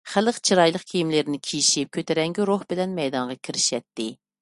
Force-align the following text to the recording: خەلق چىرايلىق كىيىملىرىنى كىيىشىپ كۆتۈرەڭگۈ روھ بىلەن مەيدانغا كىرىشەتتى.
خەلق 0.11 0.37
چىرايلىق 0.49 0.85
كىيىملىرىنى 0.91 1.41
كىيىشىپ 1.49 1.93
كۆتۈرەڭگۈ 1.99 2.51
روھ 2.53 2.67
بىلەن 2.75 2.99
مەيدانغا 3.03 3.41
كىرىشەتتى. 3.49 4.13